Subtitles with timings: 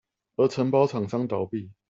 [0.35, 1.69] 而承包廠商倒閉